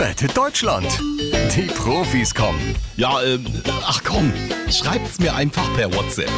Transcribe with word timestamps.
Rettet 0.00 0.34
Deutschland. 0.34 0.86
Die 1.54 1.66
Profis 1.74 2.34
kommen. 2.34 2.74
Ja, 2.96 3.22
ähm, 3.22 3.44
ach 3.84 4.02
komm, 4.02 4.32
schreibt's 4.70 5.18
mir 5.18 5.34
einfach 5.34 5.70
per 5.76 5.92
WhatsApp. 5.94 6.30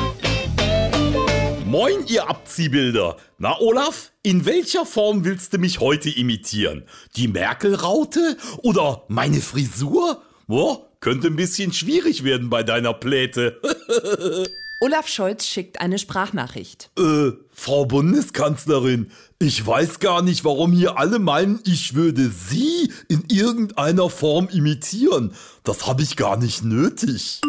Moin, 1.64 2.04
ihr 2.08 2.28
Abziehbilder. 2.28 3.18
Na, 3.38 3.56
Olaf, 3.60 4.10
in 4.25 4.46
welcher 4.46 4.84
Form 4.84 5.25
willst 5.25 5.52
du 5.52 5.58
mich 5.58 5.78
heute 5.78 6.10
imitieren? 6.10 6.83
Die 7.14 7.28
Merkel-Raute 7.28 8.36
oder 8.64 9.04
meine 9.06 9.40
Frisur? 9.40 10.22
Boah, 10.48 10.90
könnte 10.98 11.29
ein 11.29 11.36
bisschen 11.36 11.72
schwierig 11.72 12.24
werden 12.24 12.50
bei 12.50 12.64
deiner 12.64 12.92
Pläte. 12.92 13.60
Olaf 14.82 15.06
Scholz 15.06 15.46
schickt 15.46 15.80
eine 15.80 15.96
Sprachnachricht. 15.96 16.90
Äh, 16.98 17.30
Frau 17.52 17.84
Bundeskanzlerin, 17.86 19.12
ich 19.38 19.64
weiß 19.64 20.00
gar 20.00 20.22
nicht, 20.22 20.44
warum 20.44 20.72
hier 20.72 20.98
alle 20.98 21.20
meinen, 21.20 21.60
ich 21.64 21.94
würde 21.94 22.28
Sie 22.30 22.92
in 23.06 23.22
irgendeiner 23.28 24.10
Form 24.10 24.48
imitieren. 24.48 25.37
Das 25.62 25.87
habe 25.87 26.02
ich 26.02 26.16
gar 26.16 26.37
nicht 26.37 26.64
nötig. 26.64 27.42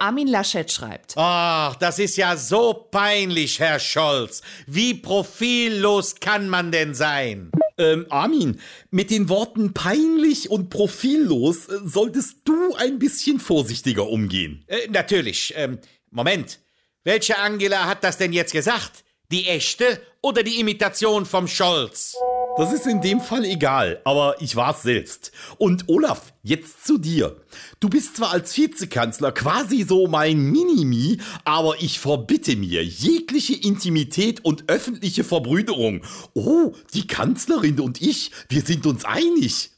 Armin 0.00 0.26
Laschet 0.26 0.72
schreibt. 0.72 1.12
Ach, 1.14 1.76
das 1.76 2.00
ist 2.00 2.16
ja 2.16 2.36
so 2.36 2.74
peinlich, 2.90 3.60
Herr 3.60 3.78
Scholz. 3.78 4.42
Wie 4.66 4.94
profillos 4.94 6.16
kann 6.16 6.48
man 6.48 6.72
denn 6.72 6.94
sein? 6.96 7.52
Ähm, 7.78 8.06
Armin, 8.10 8.58
mit 8.90 9.12
den 9.12 9.28
Worten 9.28 9.72
peinlich 9.72 10.50
und 10.50 10.68
profillos 10.68 11.68
äh, 11.68 11.78
solltest 11.84 12.38
du 12.42 12.74
ein 12.74 12.98
bisschen 12.98 13.38
vorsichtiger 13.38 14.08
umgehen. 14.08 14.64
Äh, 14.66 14.88
natürlich. 14.90 15.54
Ähm, 15.56 15.78
Moment. 16.10 16.58
Welche 17.04 17.36
Angela 17.36 17.86
hat 17.86 18.04
das 18.04 18.16
denn 18.16 18.32
jetzt 18.32 18.52
gesagt? 18.52 19.02
Die 19.32 19.48
echte 19.48 20.00
oder 20.20 20.44
die 20.44 20.60
Imitation 20.60 21.26
vom 21.26 21.48
Scholz? 21.48 22.14
Das 22.56 22.72
ist 22.72 22.86
in 22.86 23.00
dem 23.00 23.20
Fall 23.20 23.44
egal, 23.44 24.00
aber 24.04 24.36
ich 24.40 24.54
war's 24.54 24.82
selbst. 24.82 25.32
Und 25.58 25.88
Olaf, 25.88 26.32
jetzt 26.44 26.86
zu 26.86 26.98
dir. 26.98 27.42
Du 27.80 27.88
bist 27.88 28.18
zwar 28.18 28.30
als 28.30 28.56
Vizekanzler 28.56 29.32
quasi 29.32 29.82
so 29.82 30.06
mein 30.06 30.52
Minimi, 30.52 31.18
aber 31.44 31.82
ich 31.82 31.98
verbitte 31.98 32.54
mir 32.54 32.84
jegliche 32.84 33.54
Intimität 33.54 34.44
und 34.44 34.68
öffentliche 34.68 35.24
Verbrüderung. 35.24 36.02
Oh, 36.34 36.72
die 36.94 37.08
Kanzlerin 37.08 37.80
und 37.80 38.00
ich, 38.00 38.30
wir 38.48 38.60
sind 38.60 38.86
uns 38.86 39.04
einig. 39.04 39.70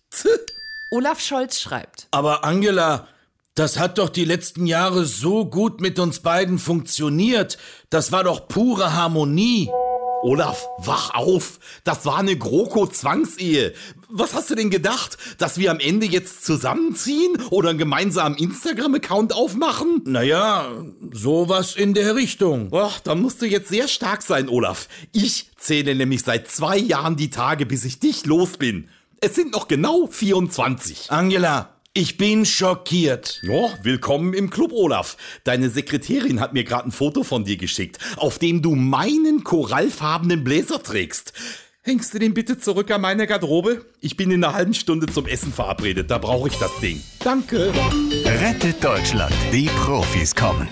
Olaf 0.91 1.21
Scholz 1.21 1.59
schreibt. 1.59 2.07
Aber 2.11 2.45
Angela, 2.45 3.09
das 3.55 3.79
hat 3.79 3.99
doch 3.99 4.09
die 4.09 4.25
letzten 4.25 4.67
Jahre 4.67 5.05
so 5.05 5.45
gut 5.45 5.81
mit 5.81 5.99
uns 5.99 6.21
beiden 6.21 6.59
funktioniert. 6.59 7.57
Das 7.89 8.11
war 8.11 8.25
doch 8.25 8.49
pure 8.49 8.95
Harmonie. 8.95 9.71
Olaf, 10.25 10.67
wach 10.79 11.13
auf! 11.13 11.61
Das 11.85 12.07
war 12.07 12.17
eine 12.17 12.35
GroKo-Zwangsehe. 12.35 13.75
Was 14.09 14.33
hast 14.33 14.49
du 14.51 14.55
denn 14.55 14.71
gedacht? 14.71 15.19
Dass 15.37 15.59
wir 15.59 15.71
am 15.71 15.81
Ende 15.81 16.07
jetzt 16.07 16.47
zusammenziehen 16.47 17.37
oder 17.51 17.69
einen 17.69 17.79
gemeinsamen 17.79 18.39
Instagram-Account 18.39 19.35
aufmachen? 19.35 20.01
Naja, 20.07 20.73
sowas 21.13 21.77
in 21.77 21.93
der 21.93 22.17
Richtung. 22.17 22.71
Ach, 22.73 23.01
dann 23.01 23.21
musst 23.21 23.43
du 23.43 23.47
jetzt 23.47 23.69
sehr 23.69 23.87
stark 23.87 24.23
sein, 24.23 24.49
Olaf. 24.49 24.89
Ich 25.13 25.51
zähle 25.59 25.95
nämlich 25.95 26.23
seit 26.23 26.51
zwei 26.51 26.79
Jahren 26.79 27.17
die 27.17 27.29
Tage, 27.29 27.67
bis 27.67 27.85
ich 27.85 28.01
dich 28.01 28.25
los 28.25 28.57
bin. 28.57 28.89
Es 29.21 29.35
sind 29.35 29.53
noch 29.53 29.69
genau 29.69 30.07
24. 30.07 31.11
Angela, 31.11 31.74
ich 31.95 32.17
bin 32.17 32.45
schockiert. 32.45 33.41
Oh, 33.49 33.71
willkommen 33.83 34.35
im 34.35 34.51
Club, 34.51 34.73
Olaf. 34.73 35.17
Deine 35.45 35.71
Sekretärin 35.71 36.41
hat 36.41 36.53
mir 36.53 36.65
gerade 36.65 36.89
ein 36.89 36.93
Foto 36.93 37.23
von 37.23 37.45
dir 37.45 37.57
geschickt, 37.57 37.99
auf 38.17 38.41
dem 38.41 38.63
du 38.63 38.75
meinen 38.75 39.45
korallfarbenen 39.45 40.43
Bläser 40.43 40.83
trägst. 40.83 41.33
Hängst 41.83 42.13
du 42.13 42.19
den 42.19 42.35
bitte 42.35 42.59
zurück 42.59 42.91
an 42.91 43.01
meine 43.01 43.27
Garderobe? 43.27 43.85
Ich 44.01 44.17
bin 44.17 44.31
in 44.33 44.43
einer 44.43 44.55
halben 44.55 44.75
Stunde 44.75 45.07
zum 45.07 45.27
Essen 45.27 45.53
verabredet, 45.53 46.11
da 46.11 46.19
brauche 46.19 46.49
ich 46.49 46.57
das 46.57 46.73
Ding. 46.81 47.01
Danke. 47.23 47.73
Rettet 48.25 48.83
Deutschland. 48.83 49.35
Die 49.53 49.67
Profis 49.85 50.35
kommen. 50.35 50.69